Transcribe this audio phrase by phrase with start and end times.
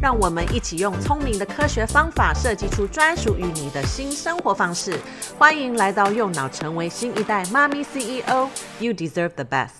[0.00, 4.96] 让我们一起用聪明的科学方法设计出专属于你的新生活方式。
[5.36, 8.48] 欢迎来到右脑，成为新一代妈咪 CEO。
[8.78, 9.70] You deserve the best。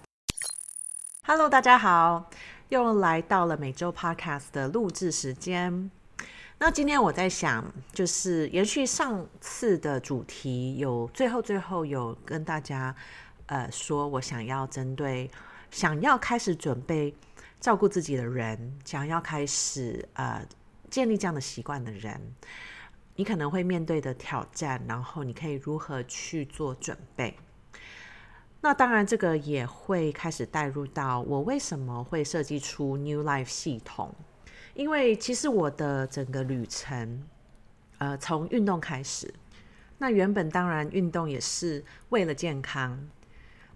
[1.23, 2.29] Hello，大家好，
[2.69, 5.89] 又来到了每周 Podcast 的录制时间。
[6.59, 12.93] 那今天我在想，就是延续上次的主题，有最后最后有跟大家
[13.47, 15.31] 呃说，我想要针对
[15.71, 17.15] 想要开始准备。
[17.61, 20.47] 照顾自己的人，想要开始呃
[20.89, 22.21] 建立这样的习惯的人，
[23.17, 27.37] 你可能会面对的挑战，然后你可以如何去做准备？
[28.61, 34.15] 那当然，这个也会开始带入到我为什么会设计出 New Life 系统，
[34.75, 37.29] 因为其实我的整个旅程，
[37.99, 39.35] 呃，从运动开始，
[39.99, 43.09] 那原本当然运动也是为了健康，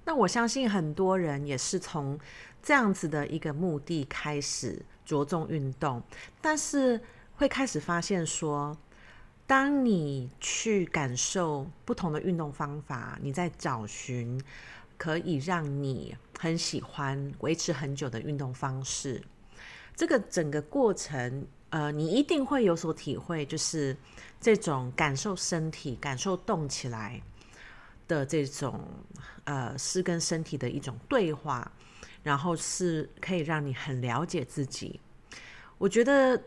[0.05, 2.17] 那我相信很多人也是从。
[2.63, 6.01] 这样子的一个目的开始着重运动，
[6.41, 7.01] 但是
[7.35, 8.77] 会开始发现说，
[9.49, 14.41] 当你去感受不同的运动方法，你在找寻
[14.97, 19.21] 可以让你很喜欢、维持很久的运动方式，
[19.97, 23.97] 这个整个过程，呃，你一定会有所体会，就是
[24.41, 27.21] 这种感受身体、感受动起来
[28.07, 28.81] 的这种，
[29.45, 31.73] 呃，是跟身体的一种对话。
[32.23, 35.01] 然后是可以让你很了解自己。
[35.79, 36.43] 我觉得，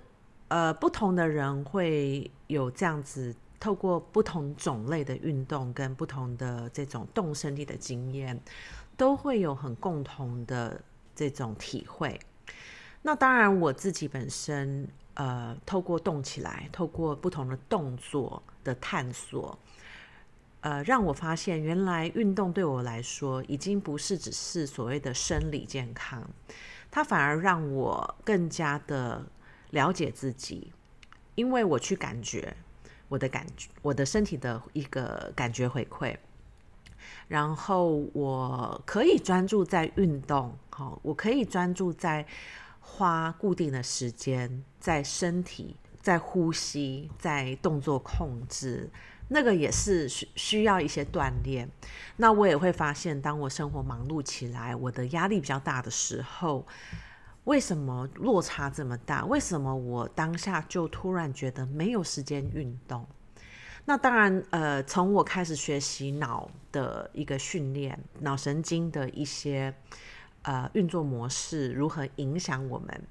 [0.48, 8.40] 呃，不同的人会有这样子，透过不同种类的运动跟不同的这种动身体的经验，
[8.96, 10.82] 都会有很共同的
[11.14, 12.20] 这种体会。
[13.02, 19.58] 那当然，我自己本身，呃，透过动起来，透过不同的动作的探索。
[20.66, 26.28] 呃，让我发现，原来运动对我来说，已经不是只是所谓的生理健康，
[26.90, 29.24] 它反而让我更加的
[29.70, 30.74] 了解自己，
[31.36, 32.58] 因为我去感觉
[33.10, 36.18] 我的感觉，我的身体的一个感觉回馈，
[37.28, 42.26] 然后我可以专注在运动，好，我可以专注在
[42.80, 48.90] 花固定的时间在身体，在呼吸，在动作控制。
[49.28, 51.70] 那个也是需需要一些锻炼，
[52.18, 56.66] 那我也会发现，当我生活忙碌起来，我的压力比较大的时候，
[57.46, 59.26] 为什么落差这么大？
[59.26, 63.06] 为什么我当下就突然觉得没有时间运动？
[63.86, 69.74] 那当然，呃，从我开始学习脑的一个训练，脑神经的一些
[70.42, 73.08] 呃运作模式如何影响我们。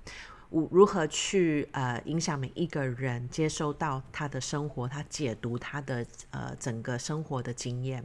[0.71, 8.05] 如何去呃影响每一个人接收到他的生活，他解读他的呃整个生活的经验，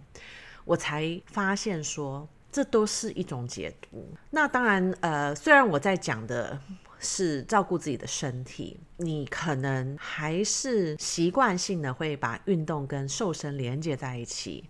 [0.66, 4.10] 我才发现说这都是一种解读。
[4.32, 6.60] 那当然呃，虽然我在讲的
[7.00, 14.68] 是照顾自己的身体，你可能还是习惯性的会把运动跟瘦身连接在一起。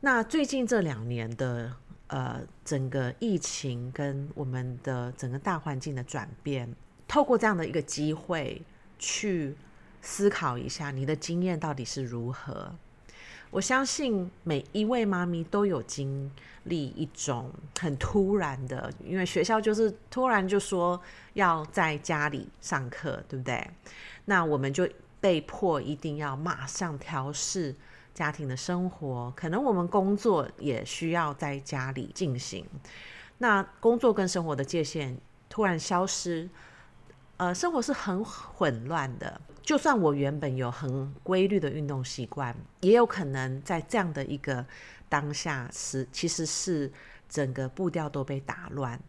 [0.00, 1.70] 那最近这两年的
[2.06, 6.74] 呃整个疫情跟我们的整个大环境的转变。
[7.14, 8.60] 透过这样的一个机会
[8.98, 9.54] 去
[10.02, 12.74] 思考一下你的经验到底是如何。
[13.52, 16.28] 我相信每一位妈咪都有经
[16.64, 21.00] 历一种很突然的，因为学校就是突然就说
[21.34, 23.64] 要在家里上课，对不对？
[24.24, 24.88] 那我们就
[25.20, 27.72] 被迫一定要马上调试
[28.12, 32.66] 家庭的生活，可能我们工作也需要在家里进行。
[33.38, 35.16] 那工作跟生活的界限
[35.48, 36.50] 突然消失。
[37.36, 39.40] 呃，生活是很混乱的。
[39.60, 44.64] 就算我原本有很规律的运动习惯，也有可能在这样的一个
[45.08, 46.92] 当下是，其实是
[47.28, 49.00] 整个步调都被打乱。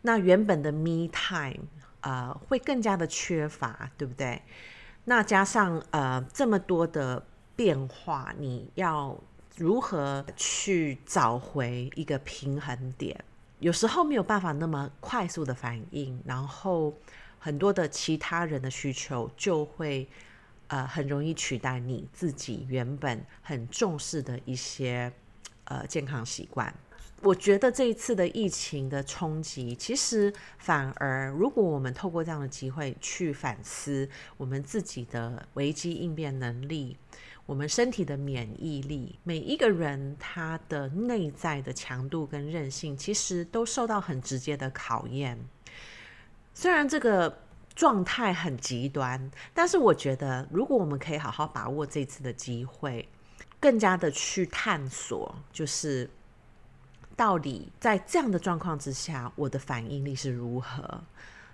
[0.00, 1.66] 那原本的 me time，
[2.00, 4.42] 呃，会更加的缺乏，对不对？
[5.04, 7.24] 那加上呃这么多的
[7.54, 9.16] 变化，你要
[9.56, 13.22] 如何去找回一个平衡点？
[13.60, 16.92] 有时候没有办法那么快速的反应，然后。
[17.38, 20.08] 很多的其他人的需求就会，
[20.68, 25.12] 呃，很容易取代你自己原本很重视的一些，
[25.64, 26.74] 呃，健康习惯。
[27.22, 36.96] 我觉得这一次的疫情的冲击，其实反而如果我们透过这样的机会去反思我们自己的危机应变能力。
[37.44, 45.38] 我们身体的免疫力，每一个人他的内在的强度跟韧性，其实都受到很直接的考验。
[46.60, 47.32] 虽然这个
[47.76, 53.08] 状态很极端，但是我觉得，如果我们可以好好把握这次的机会，
[53.60, 56.10] 更加的去探索，就是
[57.14, 61.00] 到底在这样的状况之下，我的反应力是如何？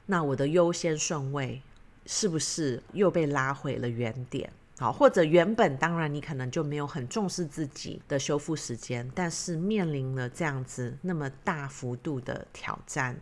[0.06, 1.60] 那我的优先顺位
[2.06, 4.50] 是不是又被拉回了原点？
[4.78, 13.14] 好，或者原本当然你可能就没有很重视自己的修复时间，但是面临了这样子那么大幅度的挑战，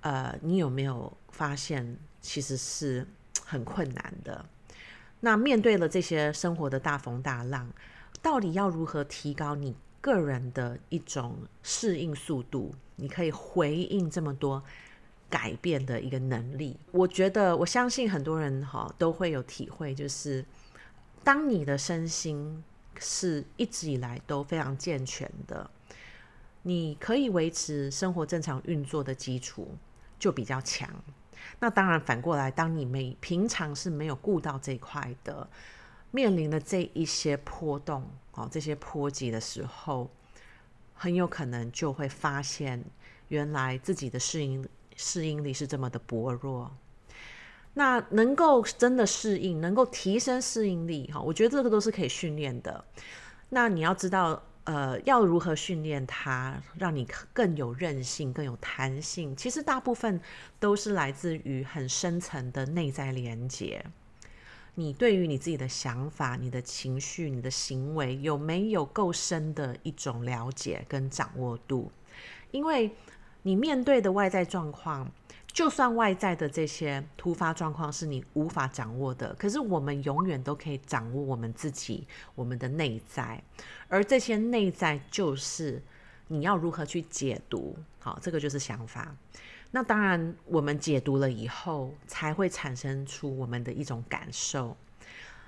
[0.00, 3.06] 呃，你有没有发现其实是
[3.44, 4.44] 很困难的？
[5.20, 7.70] 那面对了这些生活的大风大浪，
[8.22, 12.74] 到底要如何提高你个人的一种适应速度？
[12.96, 14.62] 你可以回应这么多
[15.28, 16.78] 改变的一个能力？
[16.92, 20.44] 我觉得我相信很多人哈都会有体会，就是。
[21.22, 22.64] 当你的身心
[22.98, 25.70] 是一直以来都非常健全的，
[26.62, 29.76] 你可以维持生活正常运作的基础
[30.20, 30.88] 就比较强。
[31.58, 35.48] 那当然反过来，当你没平常是没有顾到这块的，
[36.12, 40.08] 面临的这一些波动哦，这些波及的时候，
[40.94, 42.84] 很有可能就会发现，
[43.28, 46.70] 原来自己的适应适应力是这么的薄弱。
[47.74, 52.84] 那能够真的适应，能够提升适应力，哈，我觉得这个都是可以训练的。
[53.50, 59.34] 那你要知道，呃，要如何训练它，让你更有韧性、更有弹性？
[59.34, 60.20] 其实大部分
[60.58, 63.84] 都是来自于很深层的内在连接。
[64.74, 71.90] 你对于你自己的想法、你的情绪、你的行为，有没有够深的一种了解跟掌握度？
[72.50, 72.94] 因为
[73.42, 75.10] 你面对的外在状况。
[75.52, 83.42] 就算外在的这些突发状况是你无法掌握的，可是我们永远都可以掌握我们自己，我们的内在，
[83.88, 85.82] 而这些内在就是
[86.28, 87.76] 你要如何去解读。
[87.98, 89.14] 好，这个就是想法。
[89.72, 94.76] 那当然，我们解读了以后，才会产生出我们的一种感受。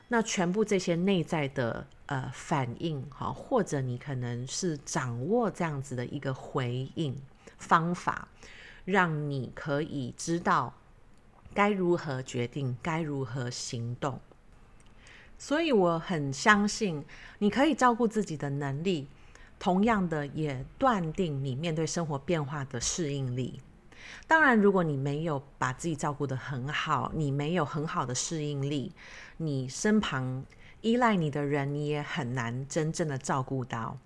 [0.09, 7.17] 那全部这些内在的呃反应，哈，或者你可能是掌握这样子的一个回应
[7.57, 8.29] 方法。
[8.85, 10.75] 让你可以知道
[11.55, 14.21] 该如何决定，该如何行动。
[15.39, 17.05] 所以我很相信，
[17.39, 19.09] 你可以照顾自己的能力，
[19.59, 23.61] 同样的也断定你面对生活变化的适应力。
[24.27, 28.93] 当然，如果你没有把自己照顾得很好，你没有很好的适应力，
[29.37, 30.45] 你身旁
[30.81, 33.97] 依赖你的人，你也很难真正的照顾到。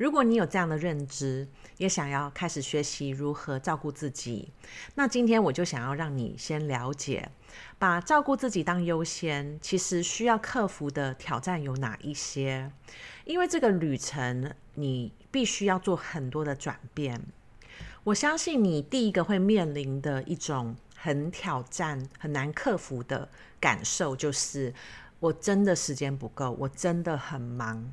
[0.00, 4.50] 如果你有这样的认知，也想要开始学习如何照顾自己，
[4.94, 7.30] 那今天我就想要让你先了解，
[7.78, 12.72] 把照顾自己当优先，其实需要克服的挑战有哪一些？
[13.26, 17.20] 因为这个旅程，你必须要做很多的转变。
[18.04, 23.28] 我相信你第一个会面临的一种很挑战、很难克服的
[23.60, 24.72] 感受，就是
[25.18, 27.92] 我真的时间不够，我真的很忙。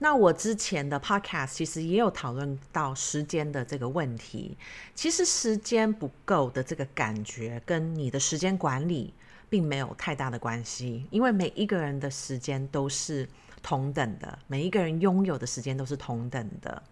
[0.00, 4.56] 那我之前的 podcast 其实也有讨论到时间的这个问题。
[4.94, 9.12] 其实时间不够的这个感觉，跟你的时间管理
[9.50, 13.28] 并没有太大的关系，因为每一个人的时间都是
[13.60, 16.82] 同等的，每一个人拥有的时间都是同等的。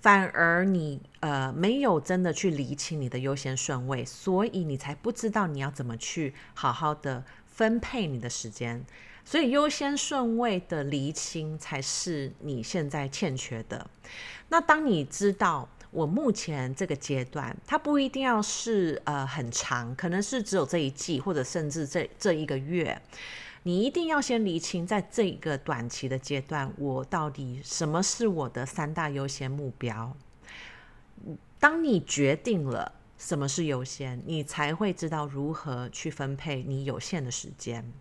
[0.00, 8.84] 反而你呃没有真的去理清你的优先顺位，所以你才不知道你要怎么去好好的分配你的时间。
[9.24, 13.88] 所以优先顺位的厘清才是你现在欠缺的。
[14.48, 23.00] 那当你知道我目前这个阶段，它不一定要是呃很长，可能是只有这一季，或者甚至这这一个月，
[23.62, 30.14] 你一定要先厘清，在这一个短期的阶段，我到底什么是我的三大优先目标。
[31.60, 37.92] 当你决定了什么是优先，你才会知道如何去分配你有限的时间。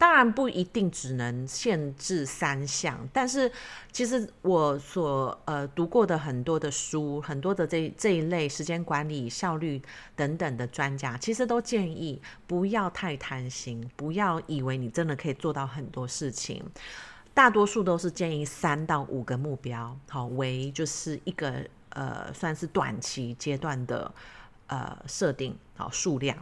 [0.00, 3.52] 当然不一定只能限制三项，但是
[3.92, 9.82] 其实我所呃读过的很多的书，很多的这这一类时间管理、效率
[10.16, 16.64] 等等的专家，其实都建议不要太贪心，不要以为你真的可以做到很多事情。
[17.34, 24.10] 大多数都是建议三到五个目标，好，为就是一个呃算是短期阶段的
[24.70, 25.54] 呃设定。
[25.80, 26.36] 好数量。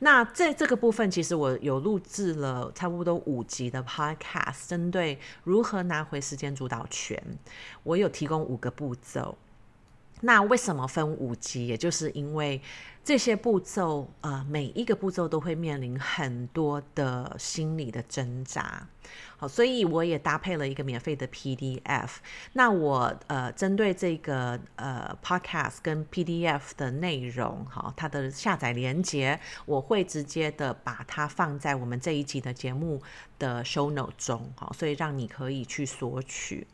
[0.00, 7.16] 那在这个部分，其实我有录制了差不多五集的 podcast，针对如何拿回时间主导权，
[7.84, 9.38] 我有提供五个步骤。
[10.22, 11.66] 那为什么分五集？
[11.66, 12.60] 也就是因为
[13.04, 18.86] 这些步骤，呃，每一个步骤都会面临很多的心理的挣扎。
[19.36, 22.08] 好，所以我也搭配了一个免费的 PDF。
[22.52, 33.02] 那我呃，针对这个呃 Podcast 跟 PDF 的内容，好，它的下载连接，我会直接的把它放在我们这一集的节目
[33.40, 36.68] 的 Show Note 中，好，所以让你可以去索取。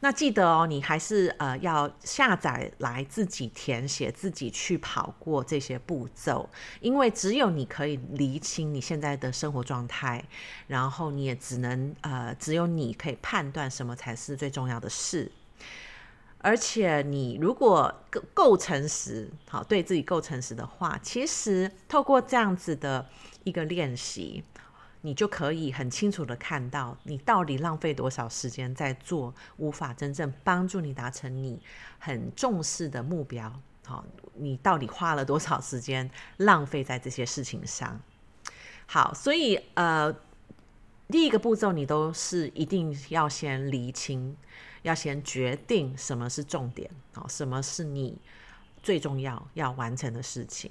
[0.00, 6.48] 那记得哦，你还是呃要下载来自己填写，自己去跑过这些步骤，
[6.80, 10.24] 因为只有你可以厘清你现在的生活状态，
[10.68, 15.32] 然后你也只能呃只有你可以判断什么才是最重要的事，
[16.38, 23.04] 而且你如果够够诚实，好，对自己够诚实的话，其实透过这样子的
[23.42, 24.44] 一个练习。
[25.08, 31.58] 你就可以很清楚的看到，你到底浪费多少时间在做无法真正帮助你达成你
[31.98, 33.50] 很重视的目标。
[33.86, 37.98] 好，你到底花了多少时间浪费在这些事情上？
[38.84, 40.14] 好，所以呃，
[41.08, 44.36] 第一个步骤你都是一定要先厘清，
[44.82, 48.20] 要先决定什么是重点，好，什么是你
[48.82, 50.70] 最重要要完成的事情。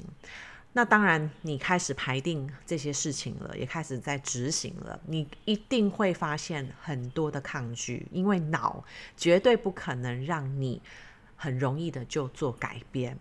[0.78, 8.84] 那当然，你开始排定这些事情了，也开始在执行了，你一定会发现很多的抗拒，因为脑
[9.18, 10.80] 绝对不可能让你
[11.36, 13.18] 很容易的就做改变。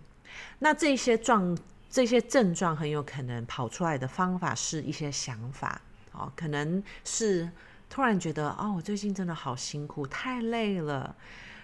[0.58, 1.56] 那这些状、
[1.88, 5.80] 这些症状很有可能跑出来的方法是一些想法，
[6.12, 7.50] 哦，可能是
[7.88, 11.16] 突然觉得，哦，我最近真的好辛苦，太累了，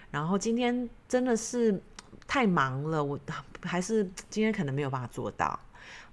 [0.09, 1.79] 然后今天真的是
[2.25, 3.19] 太忙了，我
[3.61, 5.59] 还是今天可能没有办法做到。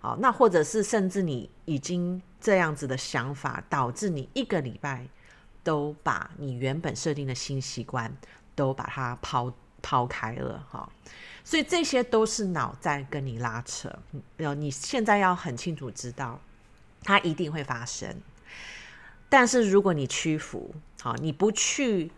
[0.01, 5.07] 好，那或者是甚至你已经这样子的想法，导致你一个礼拜
[5.63, 8.11] 都把你原本设定的新习惯
[8.55, 9.53] 都把它抛
[9.83, 10.91] 抛开了哈。
[11.45, 13.95] 所以这些都是脑在跟你拉扯。
[14.39, 16.41] 呃，你现在要很清楚知道，
[17.03, 18.15] 它一定会发生。
[19.29, 22.11] 但是如果你屈服，好，你不去。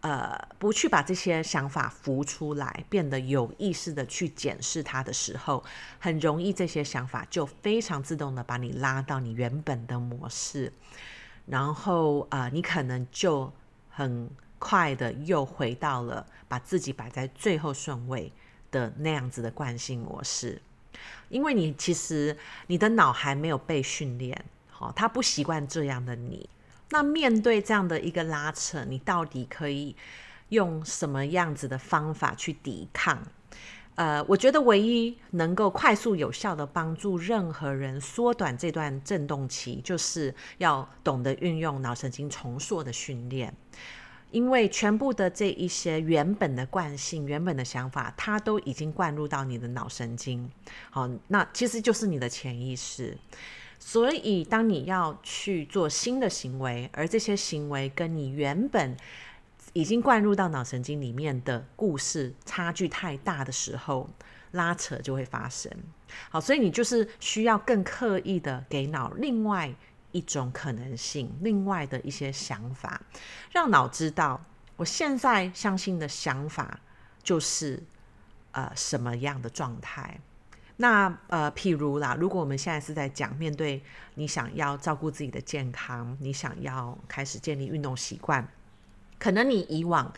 [0.00, 5.64] 呃，不去把这些想法浮出来，变得有意识的去检视它的时候，
[5.98, 10.72] 很容易这些想法就非常自动的把你拉到你原本的模式，
[11.46, 13.52] 然后啊、呃，你可能就
[13.90, 18.32] 很快的又回到了把自己摆在最后顺位
[18.70, 20.62] 的那样子的惯性模式，
[21.28, 22.36] 因为你其实
[22.68, 26.48] 你的脑还没有被训练，好，他不习惯这样的你。
[26.90, 29.94] 那面对这样的一个拉扯，你到底可以
[30.48, 33.22] 用什么样子的方法去抵抗？
[33.94, 43.52] 呃，我觉得唯一能够快速有效的帮助任何人缩短这段震动期，就是要懂得运用脑神经重塑的训练。
[44.30, 50.48] 因为全部的这一些原本的惯性、原本的想法，它都已经灌入到你的脑神经。
[50.90, 53.16] 好，那其实就是你的潜意识。
[53.78, 58.96] 所以，当你要去做新的行为，而这些行为跟你原本
[59.72, 64.10] 已经灌入到脑神经里面的故事差距太大的时候，
[64.52, 65.72] 拉扯就会发生。
[66.28, 69.72] 好，所以你就是需要更刻意的给脑另外
[70.10, 73.00] 一种可能性，另外的一些想法，
[73.52, 74.44] 让脑知道
[74.76, 76.80] 我现在相信的想法
[77.22, 77.82] 就是
[78.52, 80.20] 呃什么样的状态。
[80.80, 83.82] 那呃，譬如啦，如果我们现在是在讲面对
[84.14, 88.46] 你想要照顾自己的健康，你想要开始建立运动习惯，
[89.18, 90.12] 可能你以往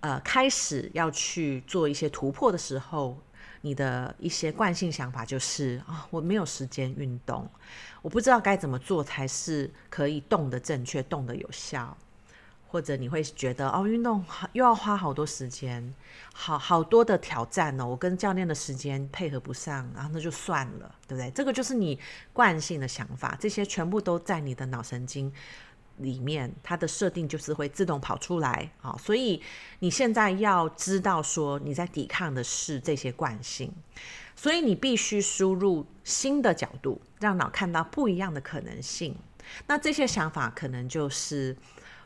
[0.00, 3.16] 呃开始要去做一些突破的时候，
[3.60, 7.48] 你的一些惯性想法就是啊、我没有时间运动，
[8.02, 11.96] 我不知道该怎么做才是可以动的正确、动的有效。
[12.74, 15.94] 或者你会觉得哦，运动又要花好多时间，
[16.32, 21.30] 好好多的挑战哦，我跟教练的时间配合不上，然后那就算了，对不对？
[21.30, 21.96] 这个就是你
[22.32, 25.32] 惯性的想法，这些全部都在你的脑神经
[25.98, 28.96] 里面，它的设定就是会自动跑出来啊。
[28.98, 29.40] 所以
[29.78, 33.72] 你现在要知道说你在抵抗的是这些惯性，
[34.34, 39.14] 所以你必须输入新的角度，让脑看到不一样的可能性。
[39.68, 41.56] 那这些想法可能就是。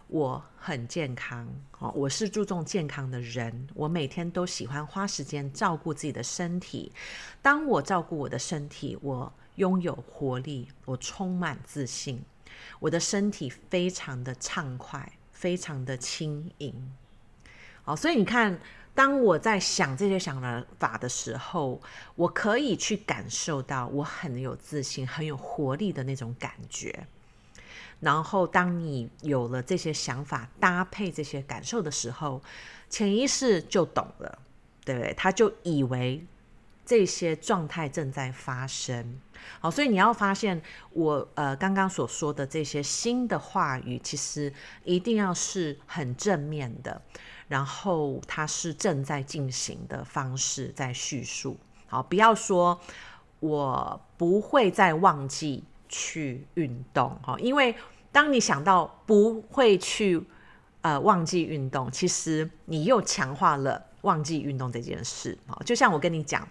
[0.09, 1.47] 我很健康，
[1.79, 3.69] 哦，我是注重健康的人。
[3.75, 6.91] 我每天都喜欢花时间照顾自己的身体。
[7.43, 12.23] 当我照顾我的身体，我拥有活力，我充满自信，
[12.81, 16.91] 我的身体非常的畅快，非常的轻盈。
[17.83, 18.59] 好，所以你看，
[18.95, 20.41] 当我在想这些想
[20.79, 21.83] 法的时候，
[22.15, 27.07] 我可以去感受到我很有自信、很有活力的那种感觉。
[28.01, 32.41] 然后，当你有了这些想法搭配这些感受的时候，
[32.89, 34.39] 潜意识就懂了，
[34.85, 35.13] 对不对？
[35.15, 36.25] 他就以为
[36.87, 39.21] 这些状态正在发生。
[39.61, 40.63] 好，所以你要发现
[40.93, 44.53] 我呃刚刚所说的这些新的话语，其实
[44.85, 47.03] 一定要是很正面的，
[47.49, 51.57] 然后它是正在进行的方式在叙述。
[51.89, 52.79] 好，不要说
[53.41, 55.65] 我不会再忘记。
[55.89, 57.75] 去运动哈，因为
[58.13, 60.23] 当你想到不会去
[60.83, 65.59] 呃忘记运动，其实你又强化了忘记运动这件事啊。
[65.65, 66.47] 就像我跟你讲，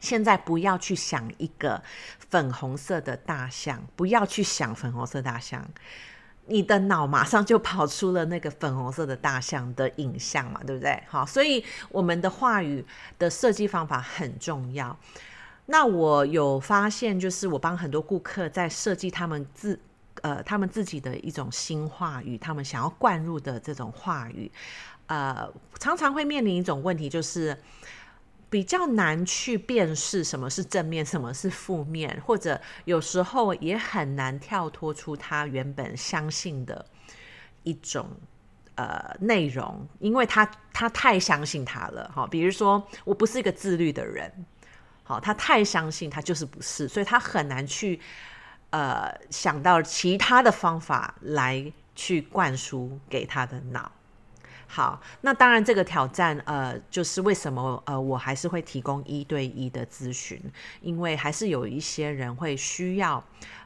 [0.00, 1.82] 现在不要去想一个
[2.30, 5.66] 粉红色的大象，不要去想粉红色大象，
[6.46, 11.02] 你的脑马上就跑出了那个粉红色的大象的影像嘛，对不对？
[11.06, 12.84] 好，所以我们的话语
[13.18, 14.96] 的设计方法很重要。
[15.72, 19.80] 那我有发现，就是我帮很多顾客在设计他们自
[20.20, 24.52] 呃他们自己的一种新话语，他们想要灌入的这种话语，
[25.06, 25.50] 呃，
[25.80, 27.56] 常常会面临一种问题，就是
[28.50, 36.84] 比较难去辨识什么是正面，什么是负面，或者有时候也很难跳脱出他原本相信的
[37.62, 38.10] 一种
[38.74, 42.26] 呃内容，因为他他太相信他了哈。
[42.26, 44.30] 比如说，我不是一个自律的人。
[45.04, 48.00] 好，他太相信他就是不是，所以他很难去
[48.70, 53.90] 呃想到其他的方法来去灌输给他的脑。
[54.68, 60.40] 好，那当然这个挑战呃就是为什么呃我还是会提供一对一的咨询，
[60.80, 63.22] 因为还是有一些人会需要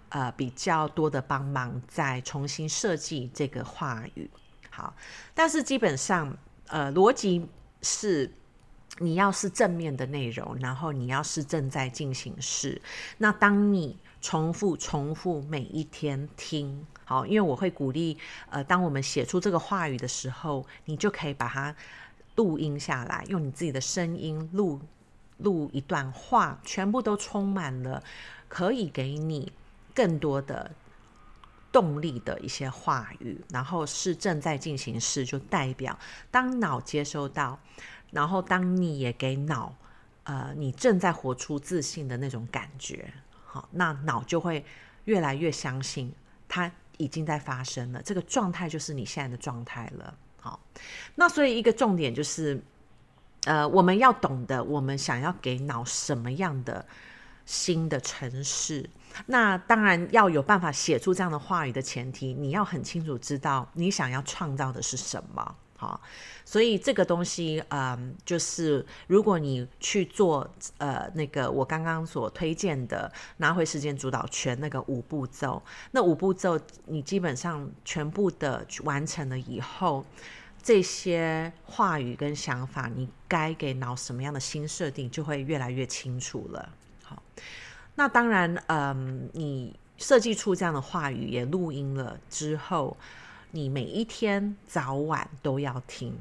[0.09, 4.29] 呃比较多的帮忙，再重新设计这个话语。
[4.71, 4.93] 好，
[5.35, 6.35] 但是基本上
[6.69, 7.47] 呃逻辑
[7.83, 8.33] 是。
[8.99, 12.81] 你要是正面的内容，然后你要是正在进行式，
[13.19, 18.17] 那当你重复重复每一天听，好，因为我会鼓励，
[18.49, 21.77] 呃，当我们写出这个话语的时候，你就可以把它
[22.37, 24.81] 录音下来，用你自己的声音录
[25.37, 28.03] 录一段话，全部都充满了
[28.49, 29.53] 可以给你
[29.95, 30.71] 更多的
[31.71, 35.99] 动力的一些话语，然后是正在进行式，就代表
[36.31, 37.59] 当脑接收到。
[38.11, 39.75] 然后，当你也给脑，
[40.25, 43.13] 呃，你正在活出自信的那种感觉，
[43.45, 44.65] 好，那脑就会
[45.05, 46.13] 越来越相信
[46.49, 48.01] 它已经在发生了。
[48.03, 50.15] 这个状态就是你现在的状态了。
[50.41, 50.61] 好，
[51.17, 52.63] 那所以一个重点就是，
[53.45, 56.87] 呃，我们要懂得我们想要给脑什么样的
[57.45, 58.89] 新的城市。
[59.27, 65.57] 那当然要有办法写出这样的话语的前提，你要很清楚知道你想要创造的是什么。
[65.79, 66.01] 好，
[66.43, 80.03] 所以这个东西，嗯，就是如果你去做，呃，那个我刚刚所推荐的拿回时间主导权那个五步骤，那五步骤你基本上全部的完成了以后，
[80.63, 86.71] 这些话语跟想法，你该给脑什么样的新设定，就会越来越清楚了。
[87.03, 87.23] 好，
[87.97, 92.97] 那当然，嗯，你设计出这样的话语，也录音了之后。
[93.57, 96.15] 你每一天早晚都要听，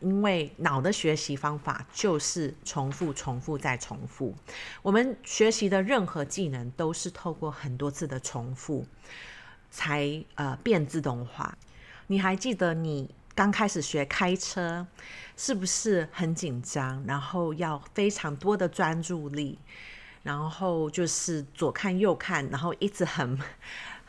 [0.00, 4.34] 因为脑的学习方法就是重复、重复再重复。
[4.82, 8.84] 我们学习的任何技能都是透过很多次的重复
[9.70, 11.56] 才呃变自动化。
[12.08, 14.84] 你还记得你刚开始学开车
[15.36, 17.04] 是不是很紧张？
[17.06, 19.56] 然后要非常多的专注力，
[20.24, 23.38] 然后就是左看右看，然后一直很。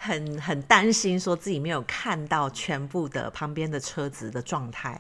[0.04, 5.00] 很很担心，说自己没有看到全部的旁边的车子的状态。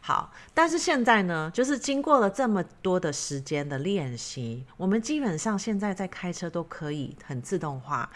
[0.00, 8.08] 好，但是现在呢，就是经过了这么多的时间的练习，我们基本上现在在开车都可以很自动化，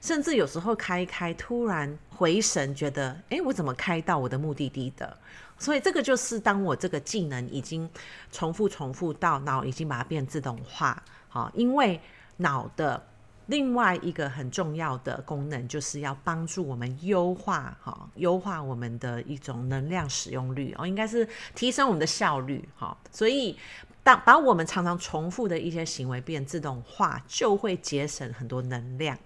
[0.00, 5.16] 甚至有时候开一开，突然回神，觉得，诶，我怎么开到我的目的地的？
[5.56, 7.88] 所以这个就是当我这个技能已经
[8.32, 11.00] 重复重复到脑已经把它变自动化。
[11.28, 12.00] 好，因为
[12.38, 13.00] 脑的。
[13.46, 22.96] 另外一个很重要的功能，就是要帮助我们优化哈，优化我们的一种能量使用率哦，应该是提升我们的效率哈。
[23.12, 23.56] 所以，
[24.02, 29.16] 当把我们常常重复的一些行为变自动化，就会节省很多能量。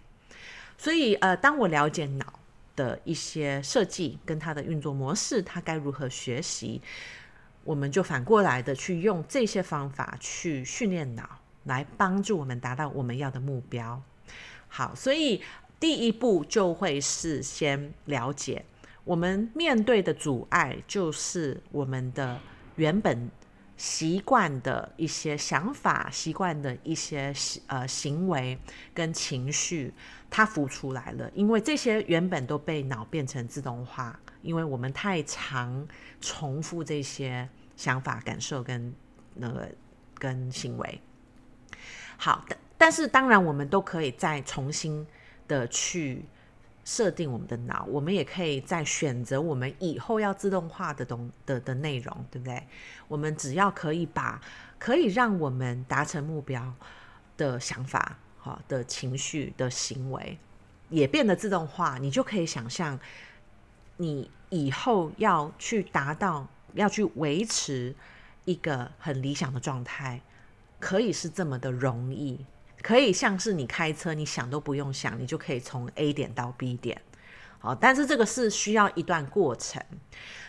[0.77, 2.27] 所以，呃，当我了解脑
[2.77, 6.83] 的一些设计跟它的运作模式，它该如何学习，
[7.65, 11.29] 我们就反过来的去用这些方法去训练脑，
[11.65, 14.03] 来帮助我们达到我们要的目标。
[14.71, 15.43] 好，所以
[15.79, 18.65] 第一步就会是先了解
[19.05, 22.41] 我们面对的阻碍，就是我们的
[22.77, 23.29] 原本
[23.77, 27.35] 习惯的一些想法、习惯的一些
[27.67, 28.57] 呃行为
[28.95, 29.93] 跟情绪，
[30.31, 31.31] 它浮出来了。
[31.35, 35.89] 因为这些原本都被脑变成自动化，因为我们太常
[36.21, 38.95] 重复这些想法、感受跟
[39.35, 39.69] 那个
[40.15, 41.01] 跟行为。
[42.19, 45.07] 好的，但是当然我们都可以再重新
[45.47, 46.25] 的去。
[46.83, 52.67] 设定我们的脑，我们也可以再选择我们以后要自动化的东的的内容，对不对？
[53.07, 54.41] 我们只要可以把
[54.79, 56.75] 可以让我们达成目标
[57.37, 60.37] 的想法、好的情绪的行为
[60.89, 62.99] 也变得自动化，你就可以想象，
[63.99, 67.95] 你以后要去达到、要去维持
[68.47, 70.21] 一个很理想的状态，
[70.81, 72.45] 可以是这么的容易。
[72.83, 77.01] 可以像是你开车，你想都不用想，你就可以从 A 点到 B 点。
[77.59, 79.85] 好，但是这个是需要一段过程。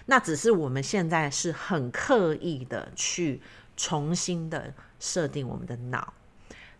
[0.06, 3.42] 那只是我们现在是很刻意的去
[3.76, 6.14] 重新的设定我们的脑，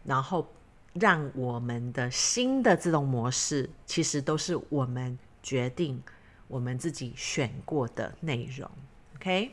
[0.06, 0.54] 然后
[0.94, 6.02] 让我们的新的自动模式，其实都是我们决定
[6.48, 8.70] 我们自己选过的内容。
[9.18, 9.52] OK，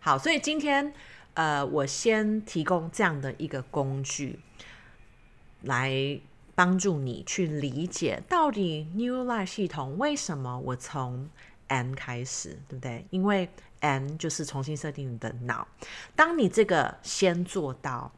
[0.00, 0.94] 好，所以今天
[1.34, 4.40] 呃，我先提供这样的一个工具。
[5.66, 6.18] 来
[6.54, 11.28] 帮助你去理解到底 New Life 系统为什么我从
[11.68, 13.04] N 开始，对不对？
[13.10, 13.48] 因为
[13.80, 15.68] N 就是重新设定你的脑。
[16.14, 18.10] 当你这个先做到，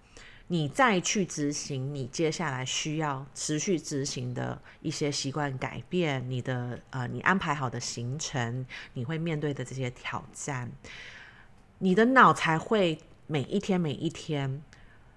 [0.47, 10.71] 你再去执行你接下来需要持续执行的一些习惯改变，你的呃，你安排好的行程，你会面对的这些挑战，
[11.79, 14.63] 你的脑才会每一天每一天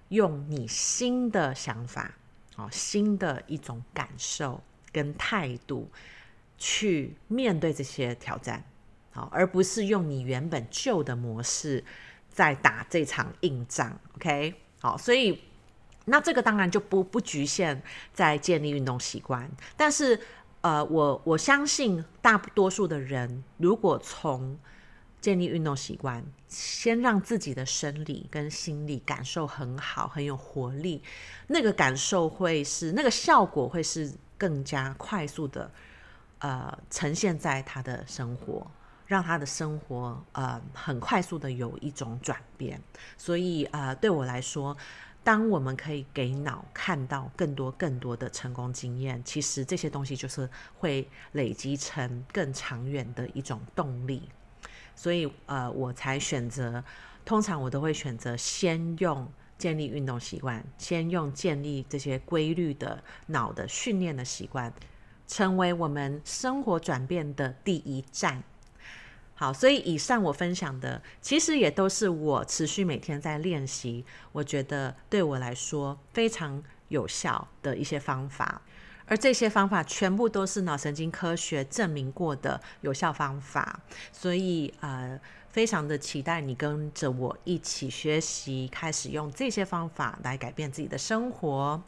[0.08, 2.12] 用你新的想法。
[2.54, 4.62] 好，新的一种感受
[4.92, 5.90] 跟态度
[6.58, 8.62] 去面对这些挑战，
[9.10, 11.82] 好，而不是用你原本旧的模式
[12.28, 13.98] 在打这场硬仗。
[14.16, 15.42] OK，好，所以
[16.04, 20.20] 那这个当然就不不局限在建立运动习惯，但是
[20.60, 24.58] 呃，我我相信大多数的人如果从
[25.22, 31.00] 建立运动习惯，先让自己的生理跟心理感受很好，很有活力。
[31.46, 35.70] 那个感受会是，那个效果会是更加快速的，
[36.40, 38.68] 呃，呈现在他的生活，
[39.06, 42.82] 让他的生活呃很快速的有一种转变。
[43.16, 44.76] 所以呃，对我来说，
[45.22, 54.28] 当我们可以给脑看到更多更多的成功经验，其实这些东西就是会累积成更长远的一种动力。
[54.94, 56.82] 所以，呃，我才选择，
[57.24, 64.72] 通常我都会选择先用建立运动习惯，先用建立这些规律的脑的训练的习惯，
[65.26, 68.42] 成为我们生活转变的第一站。
[69.34, 78.62] 好，所以以上我分享的，其实也都是我持续每天在练习，我觉得对我来说非常有效的一些方法。
[79.06, 83.80] 而这些方法全部都是脑神经科学证明过的有效方法，
[84.12, 91.82] 所以呃，非常的期待你跟着我一起学习，开始用这些方法来改变自己的生活。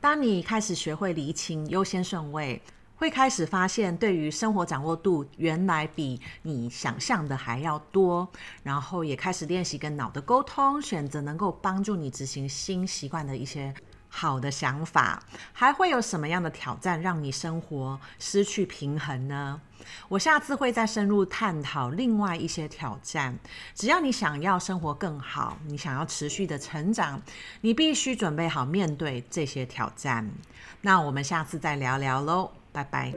[0.00, 2.62] 当你开始学会厘清优先顺位，
[2.96, 8.26] 会开始发现对于生活掌握度原来比你想象的还要多，
[8.62, 13.74] 然后也开始练习跟脑的沟通，选择能够帮助你执行新习惯的一些。
[14.10, 19.60] 好的想法，还会有什么样的挑战让你生活失去平衡呢？
[20.08, 23.38] 我下次会再深入探讨另外一些挑战。
[23.74, 27.22] 只要你想要生活更好，你想要持续的成长，
[27.62, 30.30] 你必须准备好面对这些挑战。
[30.82, 33.14] 那我们下次再聊聊喽，拜拜。